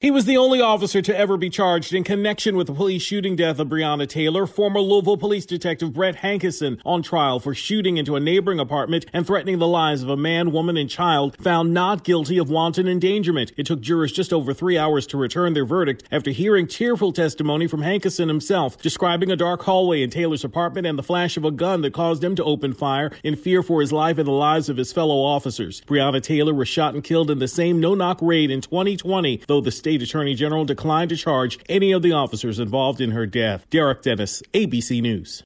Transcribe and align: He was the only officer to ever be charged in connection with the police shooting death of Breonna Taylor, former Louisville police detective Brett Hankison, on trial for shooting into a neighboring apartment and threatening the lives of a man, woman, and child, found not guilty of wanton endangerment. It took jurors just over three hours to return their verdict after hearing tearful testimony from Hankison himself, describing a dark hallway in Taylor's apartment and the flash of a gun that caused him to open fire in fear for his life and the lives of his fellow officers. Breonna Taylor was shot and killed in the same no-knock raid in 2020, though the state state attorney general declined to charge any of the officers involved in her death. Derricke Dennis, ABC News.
He 0.00 0.10
was 0.10 0.24
the 0.24 0.38
only 0.38 0.62
officer 0.62 1.02
to 1.02 1.14
ever 1.14 1.36
be 1.36 1.50
charged 1.50 1.92
in 1.92 2.04
connection 2.04 2.56
with 2.56 2.68
the 2.68 2.72
police 2.72 3.02
shooting 3.02 3.36
death 3.36 3.58
of 3.58 3.68
Breonna 3.68 4.08
Taylor, 4.08 4.46
former 4.46 4.80
Louisville 4.80 5.18
police 5.18 5.44
detective 5.44 5.92
Brett 5.92 6.16
Hankison, 6.16 6.80
on 6.86 7.02
trial 7.02 7.38
for 7.38 7.54
shooting 7.54 7.98
into 7.98 8.16
a 8.16 8.20
neighboring 8.20 8.58
apartment 8.58 9.04
and 9.12 9.26
threatening 9.26 9.58
the 9.58 9.66
lives 9.66 10.02
of 10.02 10.08
a 10.08 10.16
man, 10.16 10.52
woman, 10.52 10.78
and 10.78 10.88
child, 10.88 11.36
found 11.36 11.74
not 11.74 12.02
guilty 12.02 12.38
of 12.38 12.48
wanton 12.48 12.88
endangerment. 12.88 13.52
It 13.58 13.66
took 13.66 13.82
jurors 13.82 14.10
just 14.10 14.32
over 14.32 14.54
three 14.54 14.78
hours 14.78 15.06
to 15.08 15.18
return 15.18 15.52
their 15.52 15.66
verdict 15.66 16.02
after 16.10 16.30
hearing 16.30 16.66
tearful 16.66 17.12
testimony 17.12 17.66
from 17.66 17.82
Hankison 17.82 18.28
himself, 18.28 18.80
describing 18.80 19.30
a 19.30 19.36
dark 19.36 19.64
hallway 19.64 20.00
in 20.00 20.08
Taylor's 20.08 20.44
apartment 20.44 20.86
and 20.86 20.98
the 20.98 21.02
flash 21.02 21.36
of 21.36 21.44
a 21.44 21.50
gun 21.50 21.82
that 21.82 21.92
caused 21.92 22.24
him 22.24 22.34
to 22.36 22.44
open 22.44 22.72
fire 22.72 23.12
in 23.22 23.36
fear 23.36 23.62
for 23.62 23.82
his 23.82 23.92
life 23.92 24.16
and 24.16 24.26
the 24.26 24.32
lives 24.32 24.70
of 24.70 24.78
his 24.78 24.94
fellow 24.94 25.22
officers. 25.22 25.82
Breonna 25.82 26.22
Taylor 26.22 26.54
was 26.54 26.68
shot 26.68 26.94
and 26.94 27.04
killed 27.04 27.30
in 27.30 27.38
the 27.38 27.46
same 27.46 27.80
no-knock 27.80 28.18
raid 28.22 28.50
in 28.50 28.62
2020, 28.62 29.42
though 29.46 29.60
the 29.60 29.70
state 29.70 29.89
state 29.90 30.02
attorney 30.02 30.36
general 30.36 30.64
declined 30.64 31.08
to 31.08 31.16
charge 31.16 31.58
any 31.68 31.90
of 31.90 32.00
the 32.00 32.12
officers 32.12 32.60
involved 32.60 33.00
in 33.00 33.10
her 33.10 33.26
death. 33.26 33.66
Derricke 33.70 34.02
Dennis, 34.02 34.40
ABC 34.54 35.02
News. 35.02 35.38